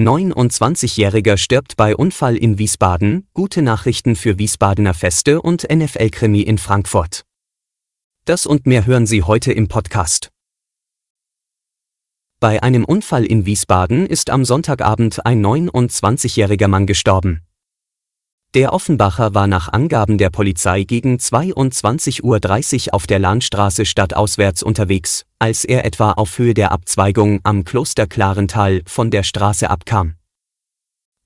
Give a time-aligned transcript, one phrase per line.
[0.00, 7.24] 29-Jähriger stirbt bei Unfall in Wiesbaden, gute Nachrichten für Wiesbadener Feste und NFL-Krimi in Frankfurt.
[8.24, 10.30] Das und mehr hören Sie heute im Podcast.
[12.40, 17.42] Bei einem Unfall in Wiesbaden ist am Sonntagabend ein 29-jähriger Mann gestorben.
[18.54, 25.24] Der Offenbacher war nach Angaben der Polizei gegen 22.30 Uhr auf der Landstraße stadtauswärts unterwegs,
[25.38, 30.16] als er etwa auf Höhe der Abzweigung am Kloster Klarental von der Straße abkam.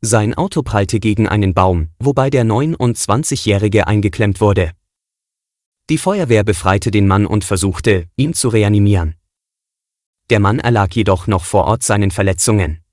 [0.00, 4.70] Sein Auto prallte gegen einen Baum, wobei der 29-Jährige eingeklemmt wurde.
[5.90, 9.16] Die Feuerwehr befreite den Mann und versuchte, ihn zu reanimieren.
[10.30, 12.85] Der Mann erlag jedoch noch vor Ort seinen Verletzungen.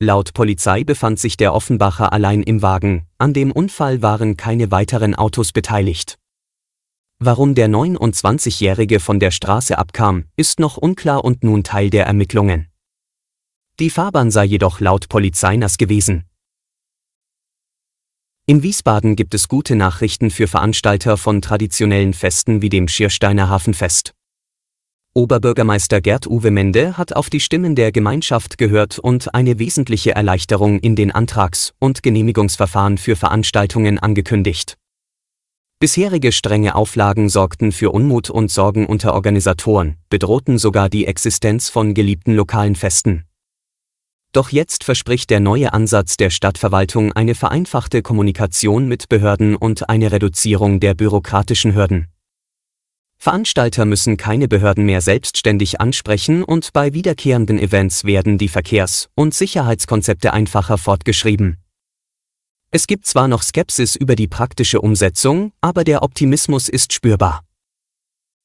[0.00, 5.14] Laut Polizei befand sich der Offenbacher allein im Wagen, an dem Unfall waren keine weiteren
[5.14, 6.18] Autos beteiligt.
[7.20, 12.66] Warum der 29-Jährige von der Straße abkam, ist noch unklar und nun Teil der Ermittlungen.
[13.78, 16.24] Die Fahrbahn sei jedoch laut Polizei nass gewesen.
[18.46, 24.12] In Wiesbaden gibt es gute Nachrichten für Veranstalter von traditionellen Festen wie dem Schiersteiner Hafenfest.
[25.16, 30.96] Oberbürgermeister Gerd-Uwe Mende hat auf die Stimmen der Gemeinschaft gehört und eine wesentliche Erleichterung in
[30.96, 34.76] den Antrags- und Genehmigungsverfahren für Veranstaltungen angekündigt.
[35.78, 41.94] Bisherige strenge Auflagen sorgten für Unmut und Sorgen unter Organisatoren, bedrohten sogar die Existenz von
[41.94, 43.24] geliebten lokalen Festen.
[44.32, 50.10] Doch jetzt verspricht der neue Ansatz der Stadtverwaltung eine vereinfachte Kommunikation mit Behörden und eine
[50.10, 52.08] Reduzierung der bürokratischen Hürden.
[53.24, 59.32] Veranstalter müssen keine Behörden mehr selbstständig ansprechen und bei wiederkehrenden Events werden die Verkehrs- und
[59.32, 61.56] Sicherheitskonzepte einfacher fortgeschrieben.
[62.70, 67.40] Es gibt zwar noch Skepsis über die praktische Umsetzung, aber der Optimismus ist spürbar.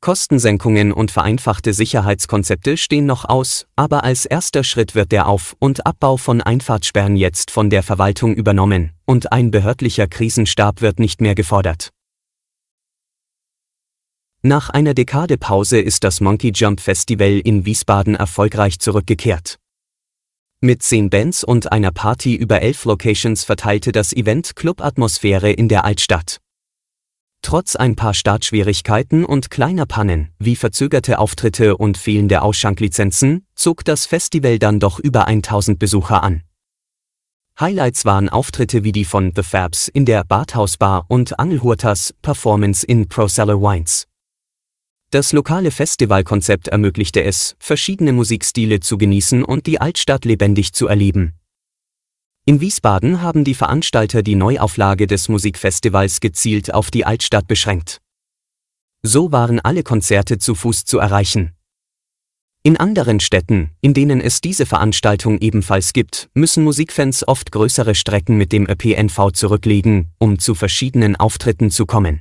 [0.00, 5.84] Kostensenkungen und vereinfachte Sicherheitskonzepte stehen noch aus, aber als erster Schritt wird der Auf- und
[5.84, 11.34] Abbau von Einfahrtsperren jetzt von der Verwaltung übernommen, und ein behördlicher Krisenstab wird nicht mehr
[11.34, 11.90] gefordert.
[14.42, 19.58] Nach einer Dekade Pause ist das Monkey Jump Festival in Wiesbaden erfolgreich zurückgekehrt.
[20.62, 25.84] Mit zehn Bands und einer Party über elf Locations verteilte das Event Club-Atmosphäre in der
[25.84, 26.38] Altstadt.
[27.42, 34.06] Trotz ein paar Startschwierigkeiten und kleiner Pannen, wie verzögerte Auftritte und fehlende Ausschanklizenzen, zog das
[34.06, 36.44] Festival dann doch über 1000 Besucher an.
[37.58, 43.06] Highlights waren Auftritte wie die von The Fabs in der Badhausbar und Angelhurtas Performance in
[43.06, 44.06] Pro Cellar Wines.
[45.12, 51.34] Das lokale Festivalkonzept ermöglichte es, verschiedene Musikstile zu genießen und die Altstadt lebendig zu erleben.
[52.46, 58.00] In Wiesbaden haben die Veranstalter die Neuauflage des Musikfestivals gezielt auf die Altstadt beschränkt.
[59.02, 61.56] So waren alle Konzerte zu Fuß zu erreichen.
[62.62, 68.36] In anderen Städten, in denen es diese Veranstaltung ebenfalls gibt, müssen Musikfans oft größere Strecken
[68.36, 72.20] mit dem ÖPNV zurücklegen, um zu verschiedenen Auftritten zu kommen.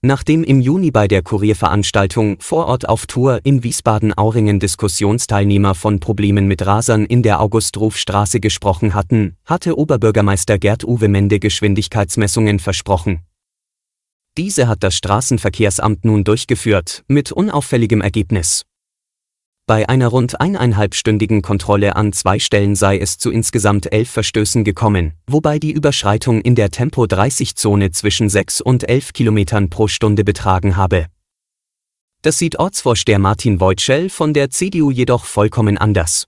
[0.00, 6.46] Nachdem im Juni bei der Kurierveranstaltung vor Ort auf Tour in Wiesbaden-Auringen Diskussionsteilnehmer von Problemen
[6.46, 13.22] mit Rasern in der August-Ruf-Straße gesprochen hatten, hatte Oberbürgermeister Gerd-Uwe Mende Geschwindigkeitsmessungen versprochen.
[14.36, 18.67] Diese hat das Straßenverkehrsamt nun durchgeführt, mit unauffälligem Ergebnis.
[19.68, 25.12] Bei einer rund eineinhalbstündigen Kontrolle an zwei Stellen sei es zu insgesamt elf Verstößen gekommen,
[25.26, 31.08] wobei die Überschreitung in der Tempo-30-Zone zwischen 6 und 11 Kilometern pro Stunde betragen habe.
[32.22, 36.24] Das sieht Ortsvorsteher Martin Wojtschel von der CDU jedoch vollkommen anders.